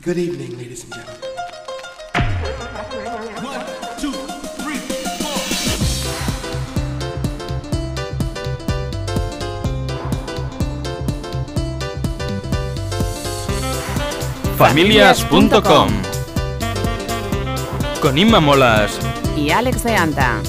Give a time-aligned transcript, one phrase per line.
[0.00, 1.20] Good evening, ladies and gentlemen.
[3.42, 3.66] One,
[3.98, 4.12] two,
[4.62, 4.78] three,
[5.18, 5.38] four.
[14.56, 15.88] Familias.com
[18.00, 18.98] Con Inma Molas
[19.36, 20.40] y Alex de Anta.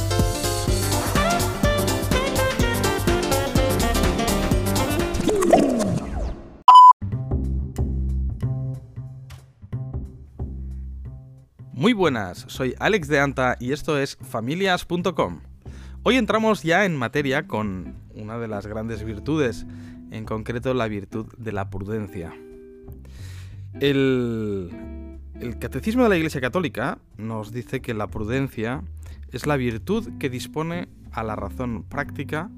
[11.79, 15.39] Muy buenas, soy Alex de Anta y esto es Familias.com.
[16.03, 19.65] Hoy entramos ya en materia con una de las grandes virtudes,
[20.11, 22.33] en concreto la virtud de la prudencia.
[23.79, 24.71] El,
[25.61, 28.83] Catecismo de la Iglesia Católica nos dice que la prudencia
[29.31, 32.49] es la virtud que dispone a la razón práctica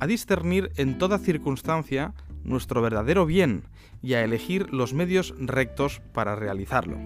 [0.00, 2.12] a discernir en toda circunstancia
[2.44, 3.62] nuestro verdadero bien
[4.02, 6.98] y a elegir los medios rectos para realizarlo.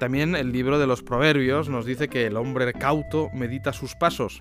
[0.00, 4.40] También el libro de los Proverbios nos dice que el hombre cauto medita sus pasos.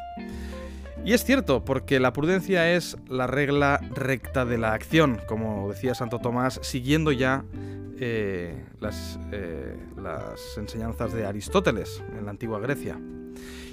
[1.04, 5.96] Y es cierto, porque la prudencia es la regla recta de la acción, como decía
[5.96, 7.44] Santo Tomás, siguiendo ya
[8.00, 8.64] eh,
[9.34, 12.98] eh, las enseñanzas de Aristóteles en la antigua Grecia.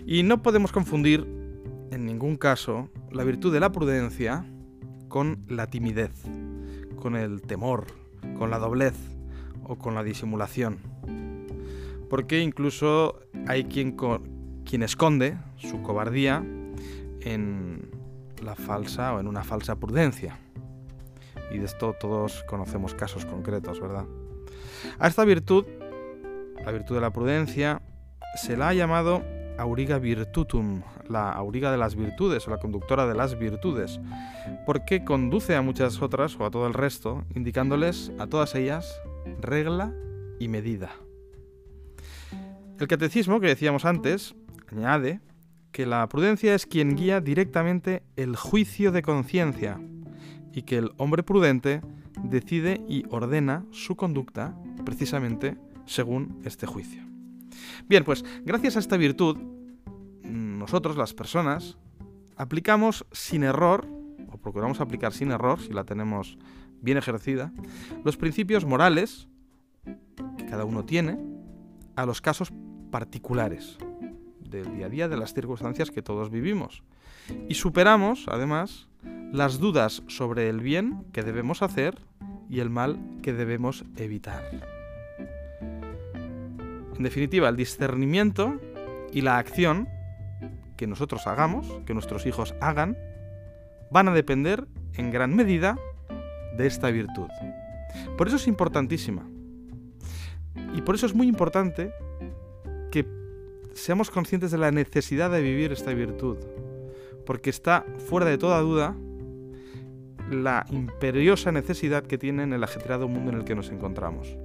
[0.05, 1.25] Y no podemos confundir
[1.93, 4.45] en ningún caso la virtud de la prudencia
[5.07, 6.11] con la timidez,
[6.97, 7.87] con el temor,
[8.37, 8.97] con la doblez
[9.63, 10.79] o con la disimulación.
[12.09, 13.97] Porque incluso hay quien,
[14.65, 16.45] quien esconde su cobardía
[17.21, 17.91] en
[18.43, 20.39] la falsa o en una falsa prudencia.
[21.51, 24.05] Y de esto todos conocemos casos concretos, ¿verdad?
[24.99, 25.65] A esta virtud,
[26.65, 27.83] la virtud de la prudencia,
[28.37, 29.23] se la ha llamado
[29.59, 34.01] auriga virtutum, la auriga de las virtudes o la conductora de las virtudes,
[34.65, 39.01] porque conduce a muchas otras o a todo el resto, indicándoles a todas ellas
[39.41, 39.93] regla
[40.39, 41.06] y medida.
[42.79, 44.35] El catecismo que decíamos antes
[44.71, 45.21] añade
[45.73, 49.81] que la prudencia es quien guía directamente el juicio de conciencia
[50.53, 51.81] y que el hombre prudente
[52.23, 54.55] decide y ordena su conducta
[54.85, 55.57] precisamente
[55.87, 57.03] según este juicio.
[57.89, 59.39] Bien, pues gracias a esta virtud,
[60.23, 61.79] nosotros, las personas,
[62.37, 63.87] aplicamos sin error,
[64.31, 66.37] o procuramos aplicar sin error, si la tenemos
[66.83, 67.53] bien ejercida,
[68.05, 69.29] los principios morales
[70.37, 71.19] que cada uno tiene
[71.97, 72.53] a los casos
[72.91, 73.79] particulares
[74.41, 76.83] del día a día, de las circunstancias que todos vivimos.
[77.49, 78.89] Y superamos, además,
[79.33, 81.99] las dudas sobre el bien que debemos hacer
[82.49, 84.43] y el mal que debemos evitar.
[86.97, 88.59] En definitiva, el discernimiento
[89.13, 89.89] y la acción
[90.77, 92.97] que nosotros hagamos, que nuestros hijos hagan,
[93.91, 95.79] van a depender en gran medida
[96.57, 97.29] de esta virtud.
[98.17, 99.29] Por eso es importantísima.
[100.75, 101.93] Y por eso es muy importante
[103.77, 106.39] seamos conscientes de la necesidad de vivir esta virtud.
[107.25, 108.97] Porque está fuera de toda duda
[110.31, 114.37] la imperiosa necesidad que tiene en el ajetreado mundo en el que nos encontramos.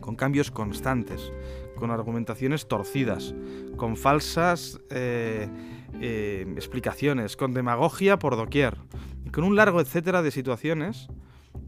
[0.00, 1.32] Con cambios constantes,
[1.76, 3.34] con argumentaciones torcidas,
[3.76, 5.48] con falsas eh,
[6.00, 8.78] eh, explicaciones, con demagogia por doquier,
[9.24, 11.08] y con un largo etcétera de situaciones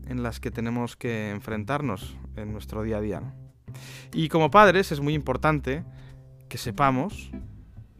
[0.06, 3.34] en las que tenemos que enfrentarnos en nuestro día a día.
[4.12, 5.84] Y como padres es muy importante
[6.48, 7.30] que sepamos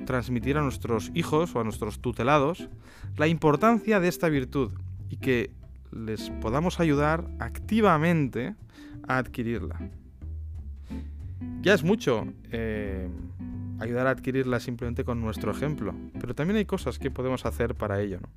[0.04, 2.68] transmitir a nuestros hijos o a nuestros tutelados
[3.16, 4.72] la importancia de esta virtud
[5.10, 5.50] y que
[5.92, 8.54] les podamos ayudar activamente
[9.06, 9.78] a adquirirla.
[11.62, 13.08] Ya es mucho eh,
[13.80, 18.00] ayudar a adquirirla simplemente con nuestro ejemplo, pero también hay cosas que podemos hacer para
[18.00, 18.20] ello.
[18.20, 18.28] ¿no?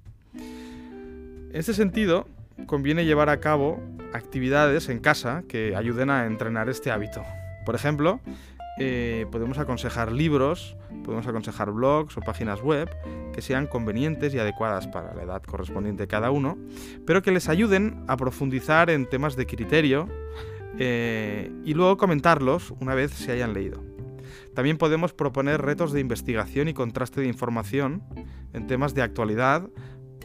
[1.52, 2.28] En este sentido,
[2.66, 3.82] conviene llevar a cabo
[4.14, 7.24] actividades en casa que ayuden a entrenar este hábito.
[7.66, 8.20] Por ejemplo,
[8.84, 12.90] eh, podemos aconsejar libros, podemos aconsejar blogs o páginas web
[13.32, 16.58] que sean convenientes y adecuadas para la edad correspondiente de cada uno,
[17.06, 20.10] pero que les ayuden a profundizar en temas de criterio
[20.80, 23.84] eh, y luego comentarlos una vez se hayan leído.
[24.56, 28.02] También podemos proponer retos de investigación y contraste de información
[28.54, 29.70] en temas de actualidad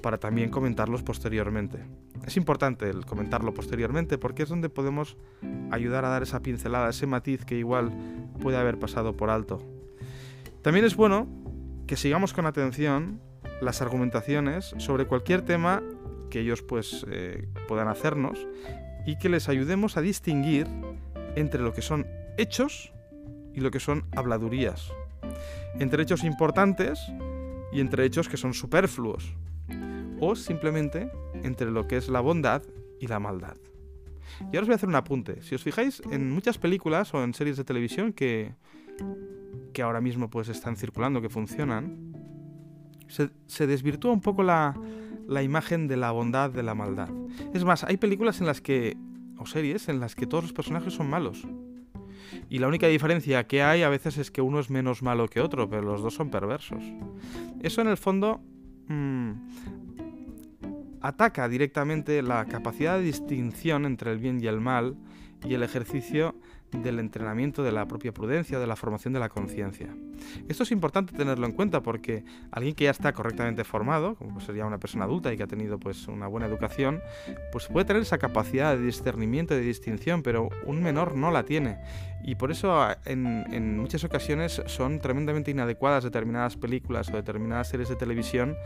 [0.07, 1.85] para también comentarlos posteriormente.
[2.25, 5.17] Es importante el comentarlo posteriormente porque es donde podemos
[5.73, 7.91] ayudar a dar esa pincelada, ese matiz que igual
[8.41, 9.61] puede haber pasado por alto.
[10.63, 11.27] También es bueno
[11.89, 13.21] que sigamos con atención
[13.61, 15.83] las argumentaciones sobre cualquier tema
[16.31, 18.47] que ellos pues eh, puedan hacernos
[19.07, 20.69] y que les ayudemos a distinguir
[21.35, 22.07] entre lo que son
[22.39, 22.93] hechos
[23.55, 24.93] y lo que son habladurías.
[25.81, 27.01] Entre hechos importantes
[27.73, 29.35] y entre hechos que son superfluos.
[30.21, 31.11] O simplemente
[31.43, 32.63] entre lo que es la bondad
[33.01, 33.57] y la maldad.
[34.41, 35.43] Y ahora os voy a hacer un apunte.
[35.43, 38.55] Si os fijáis en muchas películas o en series de televisión que,
[39.73, 42.15] que ahora mismo pues están circulando, que funcionan,
[43.09, 44.79] se, desvirtúa un poco la,
[45.27, 47.09] la imagen de la bondad, de la maldad.
[47.55, 48.97] Es más, hay películas en las que,
[49.39, 51.47] o series, en las que todos los personajes son malos.
[52.49, 55.41] Y la única diferencia que hay a veces es que uno es menos malo que
[55.41, 56.83] otro, pero los dos son perversos.
[57.63, 58.41] Eso en el fondo
[58.89, 59.31] mm,
[61.07, 64.97] ataca directamente la capacidad de distinción entre el bien y el mal
[65.45, 66.35] y el ejercicio
[66.73, 69.87] del entrenamiento de la propia prudencia, de la formación de la conciencia.
[70.49, 74.67] Esto es importante tenerlo en cuenta porque alguien que ya está correctamente formado, como sería
[74.67, 77.01] una persona adulta y que ha tenido pues una buena educación,
[77.53, 81.79] pues puede tener esa capacidad de discernimiento, de distinción, pero un menor no la tiene.
[82.25, 87.89] Y por eso en, en muchas ocasiones son tremendamente inadecuadas determinadas películas o determinadas series
[87.89, 88.57] de televisión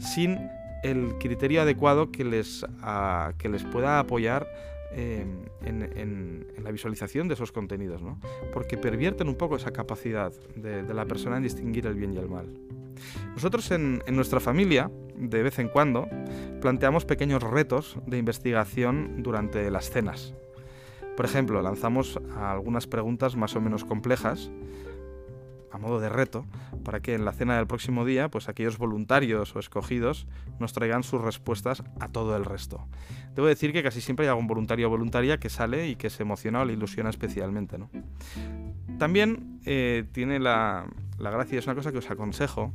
[0.00, 0.50] sin
[0.84, 4.46] el criterio adecuado que les, a, que les pueda apoyar
[4.92, 5.26] eh,
[5.64, 8.18] en, la visualización de esos contenidos, ¿no?
[8.52, 12.28] porque pervierten un poco esa capacidad de, la persona en distinguir el bien y el
[12.28, 12.46] mal.
[13.34, 16.06] Nosotros en nuestra familia, de vez en cuando,
[16.60, 20.32] planteamos pequeños retos de investigación durante las cenas.
[21.16, 24.50] Por ejemplo, lanzamos algunas preguntas más o menos complejas
[25.74, 26.46] a modo de reto,
[26.84, 30.28] para que en la cena del próximo día, pues aquellos voluntarios o escogidos
[30.60, 32.86] nos traigan sus respuestas a todo el resto.
[33.34, 36.22] Debo decir que casi siempre hay algún voluntario o voluntaria que sale y que se
[36.22, 37.76] emociona o le ilusiona especialmente.
[37.76, 37.90] ¿no?
[38.98, 40.86] También eh, tiene la,
[41.18, 42.72] la gracia, es una cosa que os aconsejo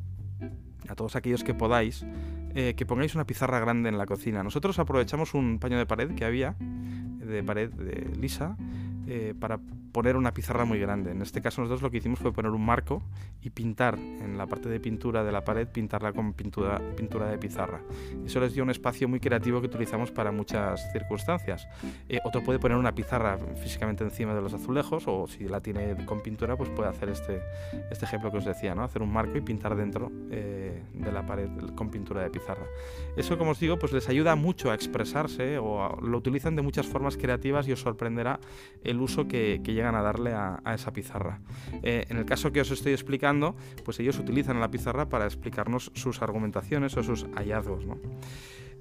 [0.90, 2.06] a todos aquellos que podáis,
[2.54, 4.44] eh, que pongáis una pizarra grande en la cocina.
[4.44, 8.58] Nosotros aprovechamos un paño de pared que había, de pared de lisa,
[9.12, 9.60] eh, para
[9.92, 11.10] poner una pizarra muy grande.
[11.10, 13.02] En este caso nosotros lo que hicimos fue poner un marco
[13.42, 13.98] y pintar
[14.40, 17.82] la parte de pintura de la pared, pintarla con pintura, pintura de pizarra.
[18.26, 21.68] Eso les dio un espacio muy creativo que utilizamos para muchas circunstancias.
[22.08, 26.06] Eh, otro puede poner una pizarra físicamente encima de los azulejos o si la tiene
[26.06, 27.42] con pintura pues puede hacer este,
[27.92, 28.84] este ejemplo que os decía, ¿no?
[28.84, 32.66] hacer un marco y pintar dentro eh, de la pared con pintura de pizarra.
[33.18, 36.62] Eso como os digo pues les ayuda mucho a expresarse o a, lo utilizan de
[36.62, 38.40] muchas formas creativas y os sorprenderá
[38.84, 41.42] el uso que, que llegan a darle a, a esa pizarra.
[41.84, 45.92] Eh, en el caso que os estoy explicando, pues ellos utilizan la pizarra para explicarnos
[45.96, 47.86] sus argumentaciones o sus hallazgos.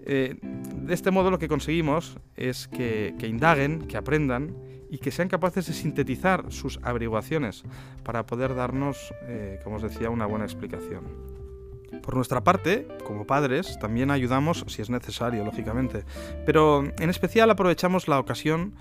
[0.04, 4.56] Eh, de este modo lo que conseguimos es que, que, indaguen, que aprendan
[4.90, 7.62] y que sean capaces de sintetizar sus averiguaciones
[8.04, 11.04] para poder darnos, eh, como os decía, una buena explicación.
[12.02, 16.04] Por nuestra parte, como padres, también ayudamos si es necesario, lógicamente,
[16.46, 18.74] pero en especial aprovechamos la ocasión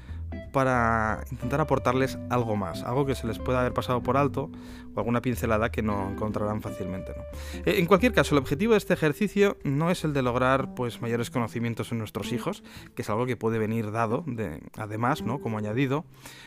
[0.57, 4.49] para intentar aportarles algo más, algo que se les pueda haber pasado por alto
[4.95, 7.13] o alguna pincelada que no encontrarán fácilmente.
[7.15, 7.61] ¿no?
[7.63, 11.29] En cualquier caso, el objetivo de este ejercicio no es el de lograr pues, mayores
[11.29, 12.63] conocimientos en nuestros hijos,
[12.95, 15.41] que es algo que puede venir dado, de, además, ¿no?
[15.41, 16.05] como añadido,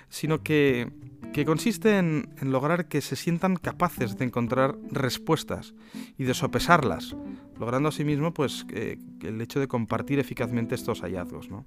[0.08, 0.90] sino que,
[1.32, 5.72] que consiste en, lograr que se sientan capaces de encontrar respuestas
[6.18, 7.14] y de sopesarlas,
[7.60, 11.48] logrando asimismo pues, eh, el hecho de compartir eficazmente estos hallazgos.
[11.48, 11.64] ¿no?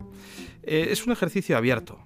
[0.64, 2.00] Eh, es un ejercicio abierto.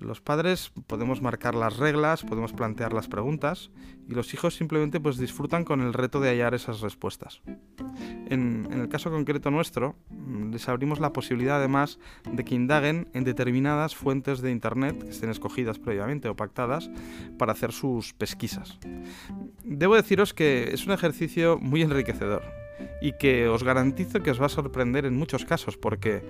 [0.00, 3.70] Los padres podemos marcar las reglas, podemos plantear las preguntas
[4.08, 7.42] y los hijos simplemente pues disfrutan con el reto de hallar esas respuestas.
[8.30, 9.96] En, el caso concreto nuestro,
[10.50, 11.98] les abrimos la posibilidad además
[12.32, 16.90] de que indaguen en determinadas fuentes de Internet que estén escogidas previamente o pactadas
[17.38, 18.78] para hacer sus pesquisas.
[19.64, 22.42] Debo deciros que es un ejercicio muy enriquecedor
[23.02, 26.22] y que os garantizo que os va a sorprender en muchos casos porque...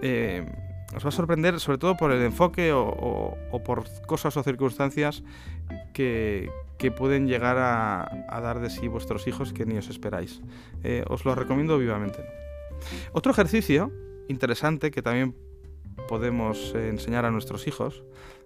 [0.00, 0.46] Eh,
[0.94, 4.42] os va a sorprender sobre todo por el enfoque o, o, o por cosas o
[4.42, 5.22] circunstancias
[5.92, 10.40] que, que pueden llegar a, a, dar de sí vuestros hijos que ni os esperáis.
[10.82, 12.24] Eh, os lo recomiendo vivamente.
[13.12, 13.92] Otro ejercicio
[14.28, 15.36] interesante que también
[16.08, 18.02] podemos eh, enseñar a nuestros hijos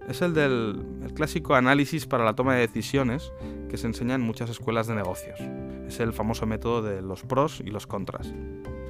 [0.08, 3.32] es el del el clásico análisis para la toma de decisiones
[3.70, 5.40] que se enseña en muchas escuelas de negocios.
[5.86, 8.26] Es el famoso método de los pros y los contras.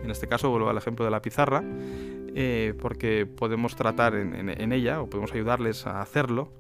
[0.03, 1.63] En este caso vuelvo al ejemplo de la pizarra
[2.35, 6.53] eh, porque podemos tratar en, en, en, ella o podemos ayudarles a hacerlo,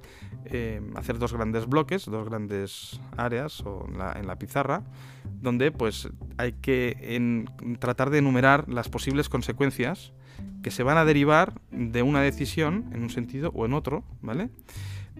[0.45, 4.85] eh, hacer dos grandes bloques, dos grandes áreas o en, la, en la pizarra,
[5.43, 10.13] donde pues hay que tratar de enumerar las posibles consecuencias
[10.63, 14.51] que se van a derivar de una decisión en un sentido o en otro, ¿vale?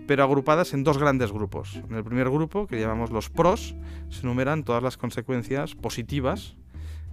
[0.07, 1.81] pero agrupadas en dos grandes grupos.
[1.89, 3.75] En el primer grupo, que llamamos los pros,
[4.11, 6.57] se enumeran todas las consecuencias positivas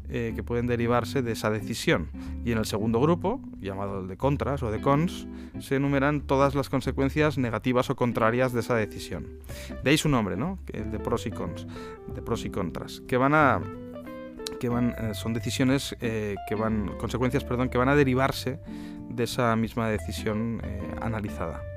[0.09, 2.09] eh, que pueden derivarse de esa decisión.
[2.43, 5.27] Y en el segundo grupo, llamado el de contras o de cons,
[5.59, 9.27] se enumeran todas las consecuencias negativas o contrarias de esa decisión.
[9.83, 10.59] De ahí su nombre, ¿no?
[10.73, 11.65] El de pros y cons,
[12.13, 13.61] de pros y contras, que van a
[14.59, 18.59] que van, eh, son decisiones eh, que van, consecuencias, perdón, que van a derivarse
[19.09, 20.61] de esa misma decisión
[21.01, 21.70] analizada.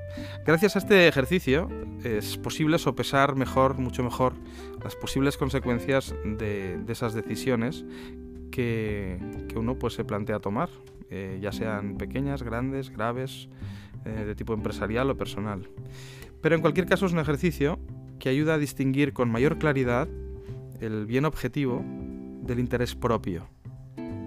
[0.45, 1.69] Gracias a este ejercicio
[2.03, 4.33] es posible sopesar mejor, mucho mejor,
[4.83, 7.85] las posibles consecuencias de, esas decisiones
[8.51, 9.17] que,
[9.55, 10.69] uno pues, se plantea tomar,
[11.41, 13.49] ya sean pequeñas, grandes, graves,
[14.03, 15.67] de tipo empresarial o personal.
[16.41, 17.79] Pero en cualquier caso es un ejercicio
[18.19, 20.07] que ayuda a distinguir con mayor claridad
[20.79, 21.83] el bien objetivo
[22.41, 23.47] del interés propio,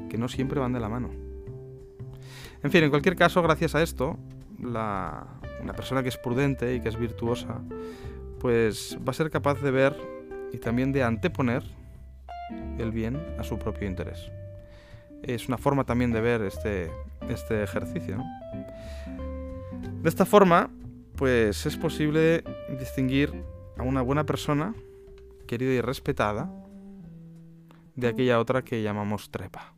[0.08, 1.10] que no siempre van de la mano.
[2.62, 4.18] En fin, en cualquier caso, gracias a esto,
[4.60, 5.26] la,
[5.62, 7.60] una persona que es prudente y que es virtuosa,
[8.40, 9.96] pues va a ser capaz de ver
[10.52, 11.62] y también de anteponer
[12.78, 14.30] el bien a su propio interés.
[15.22, 16.90] Es una forma también de ver este,
[17.28, 18.22] este ejercicio.
[20.02, 20.70] De esta forma,
[21.16, 22.44] pues es posible
[22.78, 23.32] distinguir
[23.76, 24.74] a una buena persona,
[25.46, 26.50] querida y respetada,
[27.96, 29.74] de aquella otra que llamamos trepa,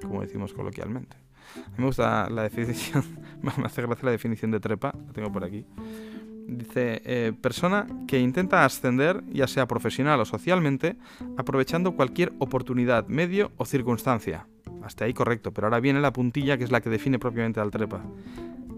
[0.00, 1.21] como decimos coloquialmente.
[1.56, 3.04] A mí me gusta la definición,
[3.42, 5.64] me hace gracia la definición de trepa, la tengo por aquí.
[6.46, 10.96] Dice, eh, persona que intenta ascender, ya sea profesional o socialmente,
[11.36, 14.46] aprovechando cualquier oportunidad, medio o circunstancia.
[14.82, 17.70] Hasta ahí correcto, pero ahora viene la puntilla que es la que define propiamente al
[17.70, 18.02] trepa,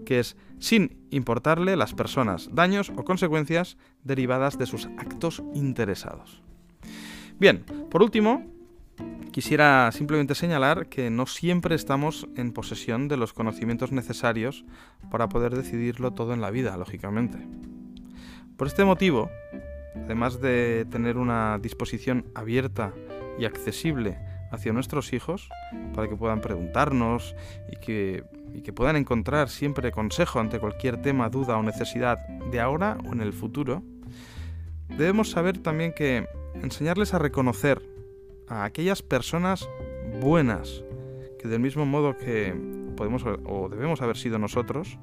[0.05, 6.41] que es sin importarle las personas, daños o consecuencias derivadas de sus actos interesados.
[7.39, 8.45] Bien, por último,
[9.31, 14.63] quisiera simplemente señalar que no siempre estamos en posesión de los conocimientos necesarios
[15.11, 17.37] para poder decidirlo todo en la vida, lógicamente.
[18.55, 19.29] Por este motivo,
[19.95, 22.93] además de tener una disposición abierta
[23.37, 24.17] y accesible
[24.51, 25.49] hacia nuestros hijos,
[25.93, 27.35] para que puedan preguntarnos
[27.69, 28.23] y que,
[28.73, 33.33] puedan encontrar siempre consejo ante cualquier tema, duda o necesidad de ahora o en el
[33.33, 33.83] futuro,
[34.97, 36.25] debemos saber también que
[36.61, 37.94] enseñarles a reconocer
[38.47, 39.69] a aquellas personas
[40.19, 40.83] buenas,
[41.39, 42.53] que del mismo modo que
[42.95, 44.97] podemos o debemos haber sido nosotros,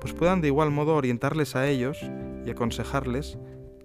[0.00, 1.98] pues puedan de igual modo orientarles a ellos
[2.44, 3.38] y aconsejarles,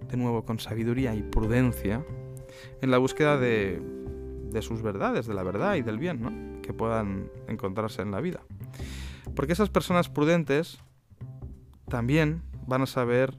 [0.08, 2.04] de nuevo con sabiduría y prudencia,
[2.80, 3.80] en la búsqueda de,
[4.50, 6.62] de sus verdades, de la verdad y del bien, ¿no?
[6.62, 8.40] que puedan encontrarse en la vida.
[9.34, 10.78] Porque esas personas prudentes
[11.88, 13.34] también van a saber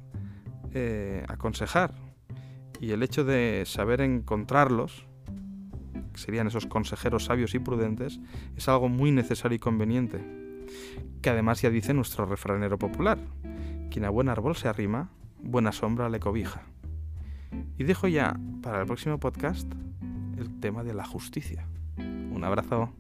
[0.73, 1.93] eh, aconsejar
[2.79, 5.07] y el hecho de saber encontrarlos,
[6.15, 8.21] que serían esos consejeros sabios y prudentes,
[8.55, 10.23] es algo muy necesario y conveniente.
[11.21, 13.19] Que además ya dice nuestro refranero popular,
[13.91, 15.11] quien a buen árbol se arrima,
[15.43, 16.63] buena sombra le cobija.
[17.77, 19.71] Y dejo ya para el próximo podcast
[20.37, 21.67] el tema de la justicia.
[21.97, 22.93] Un abrazo.